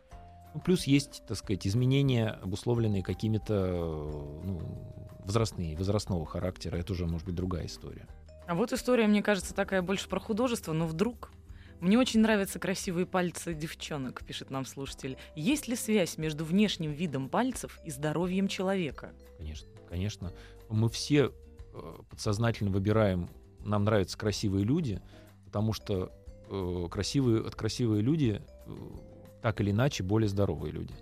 [0.53, 6.77] Ну, плюс есть, так сказать, изменения, обусловленные какими-то э, ну, возрастные, возрастного характера.
[6.77, 8.07] Это уже может быть другая история.
[8.47, 11.31] А вот история, мне кажется, такая больше про художество, но вдруг...
[11.79, 15.17] Мне очень нравятся красивые пальцы девчонок, пишет нам слушатель.
[15.35, 19.13] Есть ли связь между внешним видом пальцев и здоровьем человека?
[19.39, 20.31] Конечно, конечно.
[20.69, 21.31] Мы все
[21.73, 23.29] э, подсознательно выбираем,
[23.65, 25.01] нам нравятся красивые люди,
[25.45, 26.11] потому что
[26.51, 28.71] э, красивые, от красивые люди э,
[29.41, 30.93] так или иначе более здоровые люди.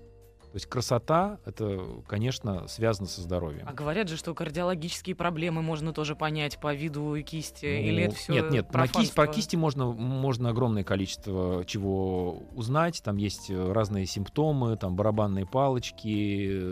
[0.51, 3.67] То есть красота это, конечно, связано со здоровьем.
[3.67, 8.07] А говорят же, что кардиологические проблемы можно тоже понять по виду и кисти, или Ну,
[8.07, 13.03] это все Нет, нет, на кисть, про кисти можно, можно огромное количество чего узнать.
[13.03, 16.07] Там есть э, разные симптомы, там барабанные палочки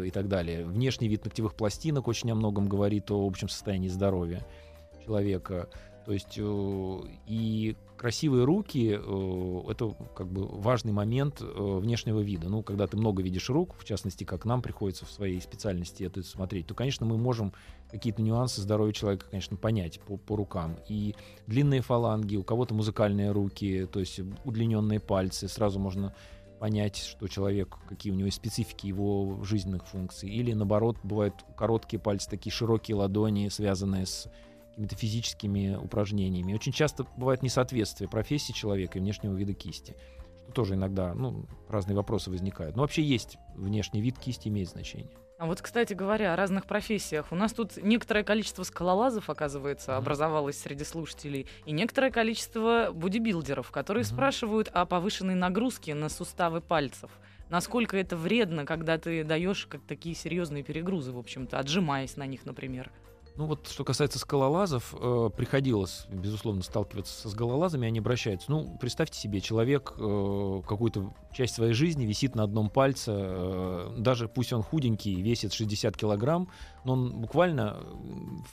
[0.08, 0.66] и так далее.
[0.66, 4.44] Внешний вид ногтевых пластинок очень о многом говорит о общем состоянии здоровья
[5.06, 5.70] человека.
[6.04, 12.48] То есть и красивые руки э, это как бы важный момент э, внешнего вида.
[12.48, 16.24] Ну, когда ты много видишь рук, в частности, как нам приходится в своей специальности это
[16.24, 17.54] смотреть, то, конечно, мы можем
[17.90, 20.78] какие-то нюансы здоровья человека, конечно, понять по, по рукам.
[20.88, 21.16] И
[21.48, 26.14] длинные фаланги, у кого-то музыкальные руки, то есть удлиненные пальцы, сразу можно
[26.60, 30.30] понять, что человек, какие у него специфики его жизненных функций.
[30.30, 34.28] Или, наоборот, бывают короткие пальцы, такие широкие ладони, связанные с
[34.78, 36.54] какими-то физическими упражнениями.
[36.54, 39.96] Очень часто бывает несоответствие профессии человека и внешнего вида кисти,
[40.44, 42.76] что тоже иногда ну, разные вопросы возникают.
[42.76, 45.10] Но вообще есть внешний вид кисти, имеет значение.
[45.40, 47.32] А вот, кстати говоря, о разных профессиях.
[47.32, 49.98] У нас тут некоторое количество скалолазов, оказывается, Мгм.
[50.00, 54.14] образовалось среди слушателей, и некоторое количество бодибилдеров, которые Мгм.
[54.14, 57.10] спрашивают о повышенной нагрузке на суставы пальцев.
[57.50, 62.46] Насколько это вредно, когда ты даешь как такие серьезные перегрузы, в общем-то, отжимаясь на них,
[62.46, 62.92] например.
[63.38, 68.50] Ну вот, что касается скалолазов, э, приходилось, безусловно, сталкиваться со скалолазами, они обращаются.
[68.50, 74.28] Ну, представьте себе, человек э, какую-то часть своей жизни висит на одном пальце, э, даже
[74.28, 76.50] пусть он худенький, весит 60 килограмм,
[76.84, 77.84] но он буквально э,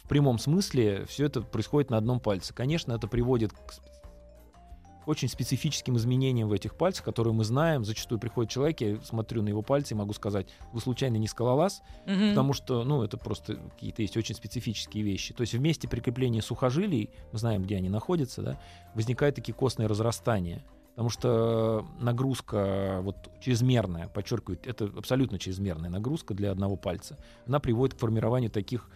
[0.04, 2.52] в прямом смысле все это происходит на одном пальце.
[2.52, 3.72] Конечно, это приводит к
[5.06, 7.84] очень специфическим изменениям в этих пальцах, которые мы знаем.
[7.84, 11.82] Зачастую приходит человек, я смотрю на его пальцы и могу сказать, вы случайно не скалолаз?
[12.06, 12.30] Мгм.
[12.30, 15.34] Потому что, ну, это просто какие-то есть очень специфические вещи.
[15.34, 18.60] То есть вместе прикрепления сухожилий, мы знаем, где они находятся, да,
[18.94, 20.64] возникают такие костные разрастания.
[20.94, 27.18] Потому что нагрузка вот чрезмерная, подчеркиваю, это абсолютно чрезмерная нагрузка для одного пальца.
[27.48, 28.88] Она приводит к формированию таких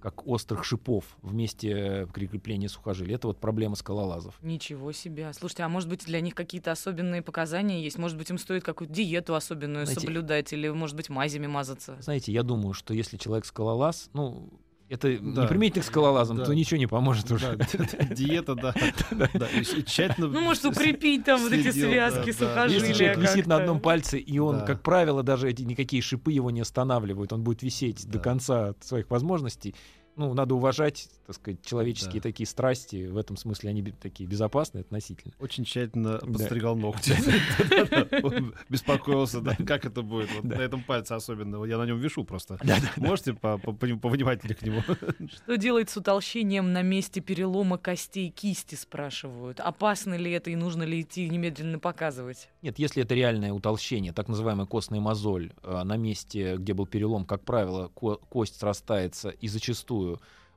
[0.00, 3.14] как острых шипов вместе прикрепления сухожилий.
[3.14, 4.34] Это вот проблема скалолазов.
[4.42, 5.32] Ничего себе.
[5.32, 7.98] Слушайте, а может быть для них какие-то особенные показания есть?
[7.98, 11.96] Может быть им стоит какую-то диету особенную Знаете- соблюдать или, может быть, мазями мазаться?
[12.00, 14.48] Знаете, я думаю, что если человек скалолаз, ну,
[14.90, 15.42] это Да.
[15.42, 16.44] не применительно к скалолазам, Да.
[16.44, 17.56] то ничего не поможет уже.
[17.56, 18.74] Да, диета, да.
[19.86, 20.28] Тщательно...
[20.28, 22.80] Ну, может, укрепить там вот эти связки, сухожилия.
[22.80, 26.50] Если человек висит на одном пальце, и он, как правило, даже эти никакие шипы его
[26.50, 29.74] не останавливают, он будет висеть до конца своих возможностей.
[30.20, 32.28] Ну, надо уважать, так сказать, человеческие Да.
[32.28, 33.06] такие страсти.
[33.06, 35.32] В этом смысле они такие безопасные относительно.
[35.40, 36.26] Очень тщательно Да.
[36.26, 37.14] подстригал ногти.
[37.68, 38.18] Да-да-да.
[38.22, 40.28] Он Беспокоился, да, как это будет.
[40.42, 40.56] Да.
[40.58, 41.64] На этом пальце особенно.
[41.64, 42.58] Я на нем вешу просто.
[42.96, 44.82] Можете по- по- по- повнимательнее к нему?
[45.28, 49.60] Что делать с утолщением на месте перелома костей кисти, спрашивают.
[49.60, 52.48] Опасно ли это и нужно ли идти немедленно показывать?
[52.62, 57.24] Нет, если это реальное утолщение, так называемая костная мозоль, э, на месте, где был перелом,
[57.24, 60.09] как правило, ко- кость срастается и зачастую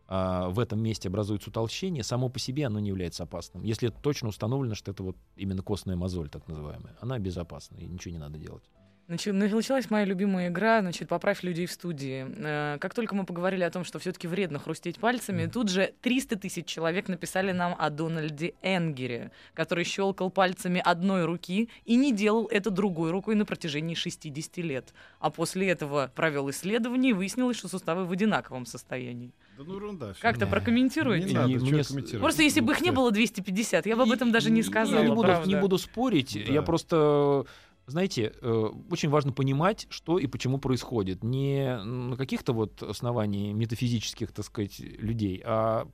[0.08, 3.64] а, в этом месте образуется утолщение, само по себе оно не является опасным.
[3.64, 8.14] Если точно установлено, что это вот именно костная мозоль, так называемая, она безопасна, и ничего
[8.14, 8.64] не надо делать.
[9.10, 12.26] Началась моя любимая игра, значит, «Поправь людей в студии».
[12.38, 15.94] Э, Как только мы поговорили о том, что все таки вредно хрустеть пальцами, тут же
[16.02, 22.14] 300 тысяч человек написали нам о Дональде Энгере, который щелкал пальцами одной руки и не
[22.14, 24.94] делал это другой рукой на протяжении 60 лет.
[25.20, 29.34] А после этого провел исследование и выяснилось, что суставы в одинаковом состоянии.
[29.58, 30.14] Да ну ерунда.
[30.22, 30.52] Как-то Да.
[30.52, 31.28] прокомментируйте.
[31.28, 32.20] Не надо, И чё мне?
[32.20, 35.10] Просто если бы их не было 250, я бы об этом даже не сказала, Я
[35.10, 35.48] не буду, правда.
[35.50, 36.34] не буду спорить.
[36.48, 36.54] Да.
[36.54, 37.46] Я просто,
[37.88, 41.24] знаете, э, очень важно понимать, что и почему происходит.
[41.24, 45.88] Не на каких-то вот оснований метафизических, так сказать, людей, а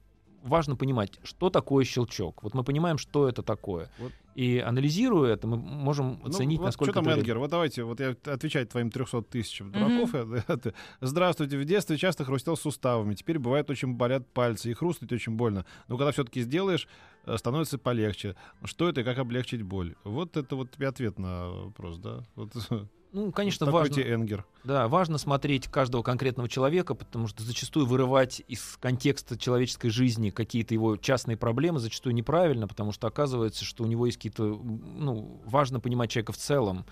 [0.44, 2.44] важно понимать, что такое щелчок.
[2.44, 3.90] Вот мы понимаем, что это такое.
[4.00, 4.12] Вот.
[4.40, 7.40] И анализируя это, мы можем Ну, оценить, вот насколько Что там, это Энгер?
[7.40, 10.16] Вот давайте, вот я отвечаю твоим 300 тысячам дураков.
[10.48, 13.16] Это, Здравствуйте, в детстве часто хрустел суставами.
[13.16, 15.66] Теперь бывает очень болят пальцы и хрустнуть очень больно.
[15.90, 16.88] Но когда все-таки сделаешь,
[17.26, 18.38] э, становится полегче.
[18.64, 19.96] Что это и как облегчить боль?
[20.06, 22.24] Вот это вот тебе ответ на вопрос, да?
[22.36, 22.54] Вот,
[23.12, 24.02] Ну, конечно, такой важно.
[24.02, 24.46] Энгер.
[24.64, 30.74] Да, важно смотреть каждого конкретного человека, потому что зачастую вырывать из контекста человеческой жизни какие-то
[30.76, 35.80] его частные проблемы зачастую неправильно, потому что оказывается, что у него есть какие-то, ну, важно
[35.80, 36.86] понимать человека в целом,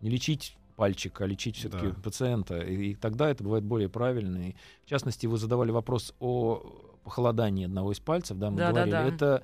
[0.00, 1.94] не лечить пальчик, а лечить все-таки Да.
[2.02, 4.50] пациента, и, и тогда это бывает более правильно.
[4.50, 4.54] И,
[4.84, 6.62] в частности, вы задавали вопрос о
[7.04, 8.90] похолодании одного из пальцев, да, мы Да, да, говорили.
[8.92, 9.14] да.
[9.14, 9.42] Это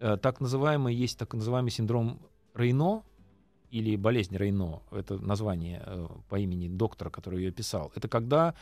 [0.00, 2.18] э, так называемый, есть так называемый синдром
[2.54, 3.02] Рейно,
[3.70, 8.54] или болезнь Рейно, это название э, по имени доктора, который ее писал, это когда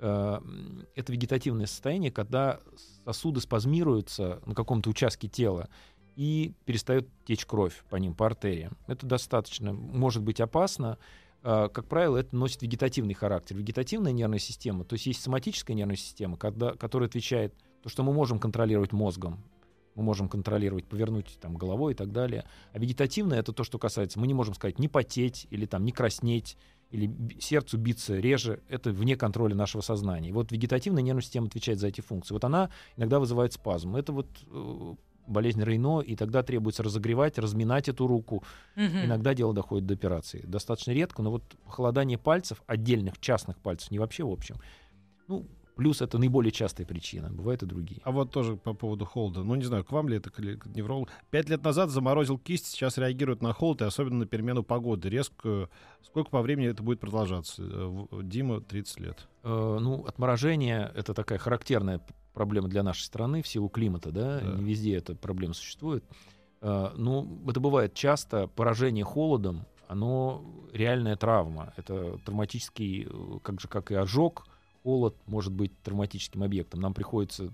[0.00, 0.40] э,
[0.94, 2.60] это вегетативное состояние, когда
[3.04, 5.68] сосуды спазмируются на каком-то участке тела
[6.16, 8.76] и перестает течь кровь по ним, по артериям.
[8.86, 10.98] Это достаточно, может быть опасно.
[11.42, 13.56] Э, Как правило, это носит вегетативный характер.
[13.56, 18.14] Вегетативная нервная система, то есть есть соматическая нервная система, когда, которая отвечает то, что мы
[18.14, 19.44] можем контролировать мозгом,
[19.94, 22.44] мы можем контролировать, повернуть там, головой и так далее.
[22.72, 25.92] А вегетативное это то, что касается, мы не можем сказать не потеть или там не
[25.92, 26.56] краснеть,
[26.90, 30.28] или сердцу биться реже, это вне контроля нашего сознания.
[30.28, 32.34] И вот вегетативная нервная система отвечает за эти функции.
[32.34, 33.96] Вот она иногда вызывает спазм.
[33.96, 34.94] Это вот э,
[35.26, 38.44] болезнь Рейно, и тогда требуется разогревать, разминать эту руку.
[38.76, 39.06] Мгм.
[39.06, 40.44] Иногда дело доходит до операции.
[40.46, 44.56] Достаточно редко, но вот холодание пальцев, отдельных частных пальцев, не вообще в общем,
[45.26, 47.30] ну, плюс это наиболее частая причина.
[47.30, 48.00] Бывают и другие.
[48.04, 49.42] А вот тоже по поводу холода.
[49.42, 51.08] Ну, не знаю, к вам ли это, к неврологу.
[51.30, 55.08] Пять лет назад заморозил кисть, сейчас реагирует на холод и особенно на перемену погоды.
[55.08, 55.70] Резкую.
[56.02, 57.62] Сколько по времени это будет продолжаться?
[57.64, 59.28] Э, Дима, 30 лет.
[59.42, 62.00] Э, ну, отморожение— это такая характерная
[62.32, 64.52] проблема для нашей страны в силу климата, да, Да.
[64.58, 66.04] не везде эта проблема существует.
[66.60, 71.72] Э, ну, это бывает часто, поражение холодом, оно реальная травма.
[71.76, 74.46] Это травматический, э, как же, как и ожог,
[74.84, 76.80] холод может быть травматическим объектом.
[76.80, 77.52] Нам приходится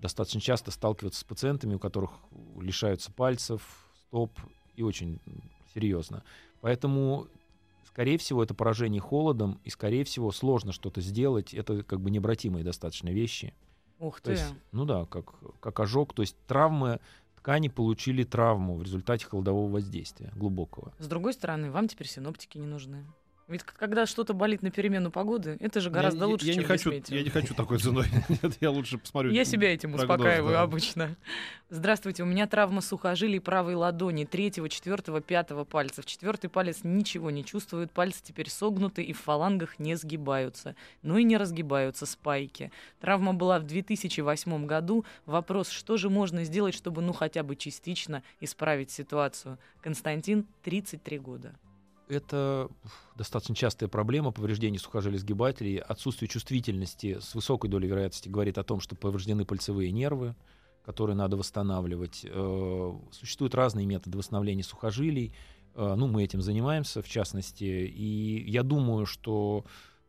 [0.00, 2.10] достаточно часто сталкиваться с пациентами, у которых
[2.60, 3.62] лишаются пальцев,
[4.08, 4.38] стоп,
[4.74, 5.20] и очень
[5.72, 6.22] серьезно.
[6.60, 7.28] Поэтому
[7.86, 11.54] скорее всего, это поражение холодом, и, скорее всего, сложно что-то сделать.
[11.54, 13.54] Это как бы необратимые достаточно вещи.
[13.98, 14.32] Ух То ты.
[14.32, 16.12] есть, ну да, как, как ожог.
[16.12, 17.00] То есть травмы,
[17.36, 20.92] ткани получили травму в результате холодового воздействия глубокого.
[20.98, 23.06] С другой стороны, вам теперь синоптики не нужны.
[23.48, 26.66] Ведь когда что-то болит на перемену погоды, это же гораздо я, лучше, я чем не
[26.66, 26.90] хочу.
[26.90, 28.06] Я не хочу такой ценой.
[28.28, 29.30] Нет, я лучше посмотрю.
[29.30, 30.62] Я себя этим прогноз, успокаиваю да.
[30.62, 31.16] обычно.
[31.70, 36.06] Здравствуйте, у меня травма сухожилий правой ладони, третьего, четвертого, пятого пальцев.
[36.06, 40.74] Четвертый палец ничего не чувствует, пальцы теперь согнуты и в фалангах не сгибаются.
[41.02, 42.72] Ну и не разгибаются спайки.
[43.00, 45.04] Травма была в 2008 году.
[45.24, 49.58] Вопрос, что же можно сделать, чтобы ну хотя бы частично исправить ситуацию?
[49.80, 51.54] Константин, 33 года.
[52.08, 52.68] Это
[53.16, 55.78] достаточно частая проблема повреждений сухожилий сгибателей.
[55.78, 60.36] Отсутствие чувствительности с высокой долей вероятности говорит о том, что повреждены пальцевые нервы,
[60.84, 62.24] которые надо восстанавливать.
[62.24, 65.34] Э, Существуют разные методы восстановления сухожилий.
[65.74, 67.64] Э, Ну, мы этим занимаемся, в частности.
[67.64, 69.64] И я думаю, что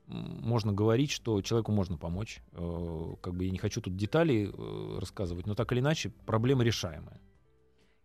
[0.05, 2.41] можно говорить, что человеку можно помочь.
[2.51, 6.63] Э, Как бы я не хочу тут детали э, рассказывать, но так или иначе проблема
[6.63, 7.19] решаемая.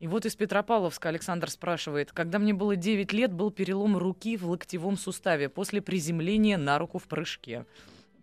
[0.03, 4.51] И вот из Петропавловска Александр спрашивает, когда мне было 9 лет, был перелом руки в
[4.51, 7.67] локтевом суставе после приземления на руку в прыжке.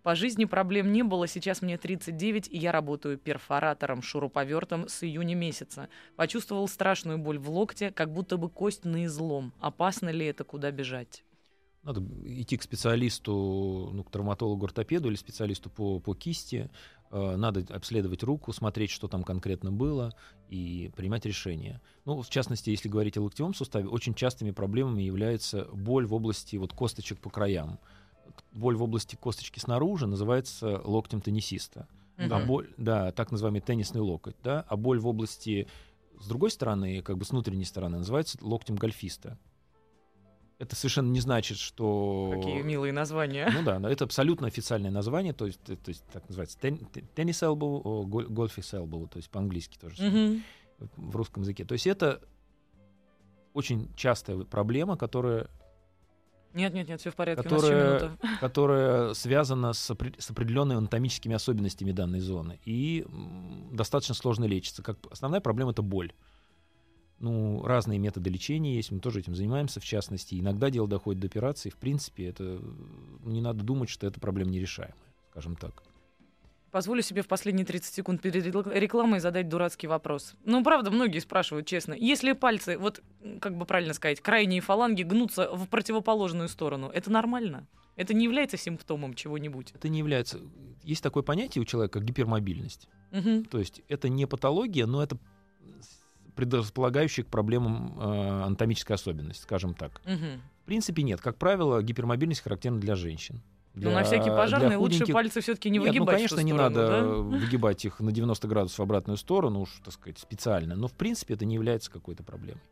[0.02, 5.34] По жизни проблем не было, сейчас мне 39, и я работаю перфоратором, шуруповертом с июня
[5.34, 5.88] месяца.
[6.16, 9.54] Почувствовал страшную боль в локте, как будто бы кость на излом.
[9.58, 11.24] Опасно ли это, куда бежать?
[11.82, 16.68] Надо идти к специалисту, ну, к травматологу-ортопеду или специалисту по, по кисти.
[17.10, 20.14] Э, надо обследовать руку, смотреть, что там конкретно было,
[20.48, 21.80] и принимать решение.
[22.04, 26.56] Ну, в частности, если говорить о локтевом суставе, очень частыми проблемами является боль в области
[26.56, 27.78] вот, косточек по краям.
[28.52, 31.88] Боль в области косточки снаружи называется локтем теннисиста.
[32.16, 32.32] Мгм.
[32.32, 35.66] А боль, да, так называемый теннисный локоть, да, а боль в области
[36.20, 39.38] с другой стороны, как бы с внутренней стороны, называется локтем гольфиста.
[40.60, 42.32] Это совершенно не значит, что...
[42.34, 43.48] Какие милые названия.
[43.50, 46.86] Ну да, но это абсолютно официальное название, то есть, э, то есть так называется тен-
[46.92, 50.42] те- tennis elbow, о, гол- golfis elbow, то есть по-английски тоже Мгм.
[50.96, 51.64] в русском языке.
[51.64, 52.20] То есть это
[53.54, 55.48] очень частая проблема, которая,
[56.52, 57.42] Нет, нет, нет, все в порядке.
[57.42, 63.06] которая, которая связана с, с определенными анатомическими особенностями данной зоны и
[63.72, 64.82] достаточно сложно лечится.
[64.82, 66.12] Как основная проблема это боль.
[67.20, 70.40] Ну, разные методы лечения есть, мы тоже этим занимаемся, в частности.
[70.40, 71.68] Иногда дело доходит до операции.
[71.68, 72.42] В принципе, это
[73.22, 74.96] ну, не надо думать, что это проблема нерешаемая,
[75.30, 75.82] скажем так.
[76.70, 80.34] Позволю себе в последние 30 секунд перед рекл- рекламой задать дурацкий вопрос.
[80.44, 81.92] Ну, правда, многие спрашивают, честно.
[81.92, 83.02] Если пальцы, вот,
[83.40, 87.66] как бы правильно сказать, крайние фаланги гнутся в противоположную сторону, это нормально?
[87.96, 89.72] Это не является симптомом чего-нибудь?
[89.74, 90.40] Это не является...
[90.84, 92.88] Есть такое понятие у человека, как гипермобильность.
[93.10, 93.44] Мгм.
[93.44, 95.18] То есть это не патология, но это
[96.40, 100.00] предрасполагающая к проблемам э, анатомическая особенность, скажем так.
[100.06, 100.40] Мгм.
[100.62, 101.20] В принципе, нет.
[101.20, 103.42] Как правило, гипермобильность характерна для женщин.
[103.74, 106.06] Для- Ну, на всякий для пожарный лучше пальцы все-таки не Нет, выгибать.
[106.06, 107.04] ну, в конечно, ту не сторону, надо да?
[107.06, 110.74] выгибать их на 90 градусов в обратную сторону, уж, так сказать, специально.
[110.74, 112.62] Но, в принципе, это не является какой-то проблемой.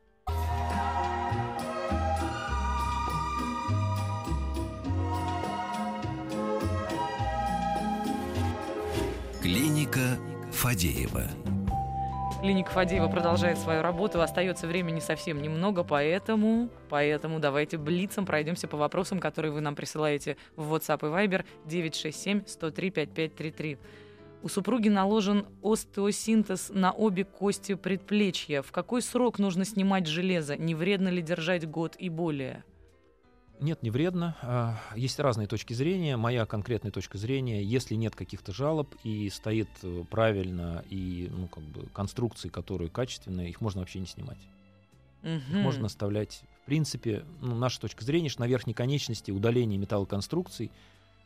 [9.42, 10.18] Клиника
[10.52, 11.24] Фадеева.
[12.40, 14.22] Клиника Фадеева продолжает свою работу.
[14.22, 20.36] Остается времени совсем немного, поэтому, поэтому давайте блицом пройдемся по вопросам, которые вы нам присылаете
[20.54, 23.78] в WhatsApp и Viber 967-103-5533.
[24.44, 28.62] У супруги наложен остеосинтез на обе кости предплечья.
[28.62, 30.56] В какой срок нужно снимать железо?
[30.56, 32.62] Не вредно ли держать год и более?
[33.60, 34.36] Нет, не вредно.
[34.42, 36.16] А, Есть разные точки зрения.
[36.16, 41.64] Моя конкретная точка зрения, если нет каких-то жалоб и стоит э, правильно и ну, как
[41.64, 44.38] бы конструкции, которые качественные, их можно вообще не снимать.
[45.24, 45.60] Их Мгм.
[45.62, 46.42] можно оставлять.
[46.62, 50.70] В принципе, ну, наша точка зрения, что на верхней конечности удаление металлоконструкций,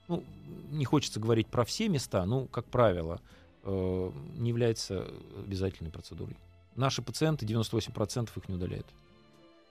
[0.08, 0.24] ну,
[0.70, 3.20] не хочется говорить про все места, но, как правило,
[3.64, 6.36] э, не является обязательной процедурой.
[6.76, 8.86] Наши пациенты, 98% их не удаляют.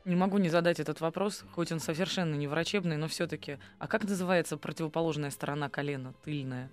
[0.03, 3.59] Не могу не задать этот вопрос, хоть он совершенно не врачебный, но все-таки.
[3.77, 6.69] А как называется противоположная сторона колена, тыльная?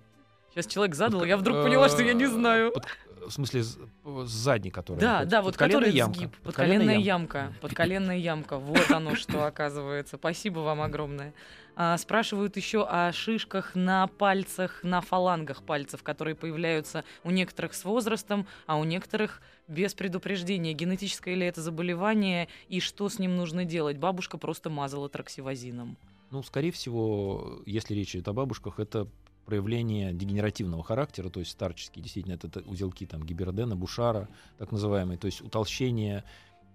[0.53, 2.71] Сейчас человек задал, я вдруг поняла, что я не знаю.
[2.71, 2.85] Под-
[3.27, 5.01] в смысле, з- с- задней, которая.
[5.01, 6.17] Да, да, вот который ямка.
[6.19, 8.57] сгиб, Подколенная ямка, подколенная ямка.
[8.57, 10.15] Вот оно что оказывается.
[10.17, 11.33] Спасибо вам огромное.
[11.75, 17.83] А, спрашивают еще о шишках на пальцах, на фалангах пальцев, которые появляются у некоторых с
[17.85, 20.73] возрастом, а у некоторых без предупреждения.
[20.73, 23.97] Генетическое ли это заболевание и что с ним нужно делать?
[23.97, 25.97] Бабушка просто мазала траксивозином.
[26.31, 29.07] Ну, скорее всего, если речь идет о бабушках, это
[29.49, 35.25] проявление дегенеративного характера, то есть старческие, действительно, это узелки там гибердена, бушара, так называемые, то
[35.25, 36.23] есть утолщение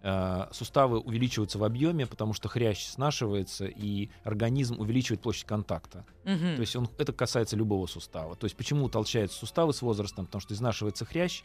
[0.02, 6.04] э, суставы увеличиваются в объеме, потому что хрящ снашивается, и организм увеличивает площадь контакта.
[6.24, 6.56] Мгм.
[6.56, 8.34] То есть он, это касается любого сустава.
[8.34, 10.26] То есть почему утолщаются суставы с возрастом?
[10.26, 11.44] Потому что изнашивается хрящ,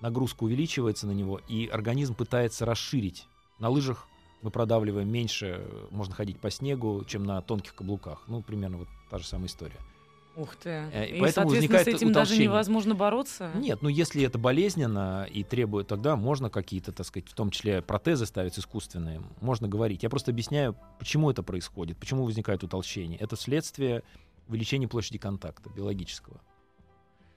[0.00, 3.26] нагрузка увеличивается на него, и организм пытается расширить.
[3.58, 4.08] На лыжах
[4.40, 8.24] мы продавливаем меньше, э, можно ходить по снегу, чем на тонких каблуках.
[8.26, 9.76] Ну, примерно вот та же самая история.
[10.34, 10.70] Ух ты.
[10.92, 12.44] Э, и И, поэтому соответственно, с возникает этим даже утолщение.
[12.48, 13.50] невозможно бороться?
[13.54, 17.82] Нет, ну если это болезненно и требует, тогда можно какие-то, так сказать, в том числе
[17.82, 19.22] протезы ставить искусственные.
[19.40, 20.02] Можно говорить.
[20.02, 23.18] Я просто объясняю, почему это происходит, почему возникает утолщение.
[23.18, 24.02] Это следствие
[24.48, 26.40] увеличения площади контакта биологического.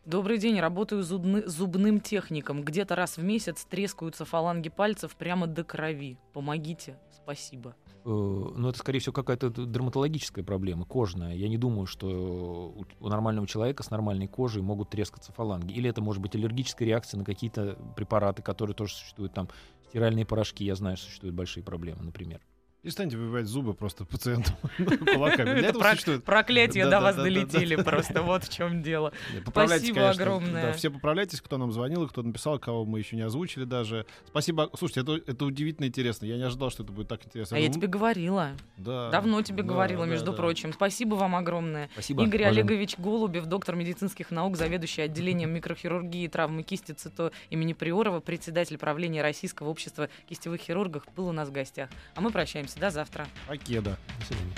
[0.06, 2.64] Добрый день, работаю зубны- зубным техником.
[2.64, 6.18] Где-то раз в месяц трескаются фаланги пальцев прямо до крови.
[6.32, 7.76] Помогите, спасибо.
[8.06, 11.34] Э, Ну, это, скорее всего, какая-то дерматологическая проблема, кожная.
[11.36, 15.74] Я не думаю, что у нормального человека с нормальной кожей могут трескаться фаланги.
[15.74, 19.34] Или это может быть аллергическая реакция на какие-то препараты, которые тоже существуют.
[19.34, 19.50] Там
[19.90, 22.42] стиральные порошки, я знаю, существуют большие проблемы, например.
[22.86, 25.54] Перестаньте выбивать зубы просто пациенту кулаками.
[25.54, 26.24] Для Это этого существует.
[26.24, 29.12] Проклятия Да, до вас долетели просто, вот в чем дело.
[29.48, 30.72] Спасибо огромное.
[30.74, 34.06] Все поправляйтесь, кто нам звонил, кто написал, кого мы еще не озвучили даже.
[34.28, 34.70] Спасибо.
[34.78, 36.28] Слушайте, это, удивительно интересно.
[36.28, 37.58] Я не ожидал, что это будет так интересно.
[37.58, 38.52] А я тебе говорила.
[38.78, 40.72] да, Давно тебе говорила, между прочим.
[40.72, 41.90] Спасибо вам огромное.
[41.94, 42.24] Спасибо.
[42.24, 42.44] Игорь.
[42.44, 48.78] Олегович Голубев, доктор медицинских наук, заведующий отделением микрохирургии и травмы кисти ЦИТО имени Приорова, председатель
[48.78, 51.90] правления Российского общества кистевых хирургов, был у нас в гостях.
[52.14, 52.75] А мы прощаемся.
[52.76, 53.28] До завтра.
[53.48, 53.98] Покеда.
[54.20, 54.56] До свидания.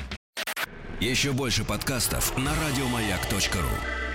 [0.99, 4.07] Еще больше подкастов на радиомаяк.ру.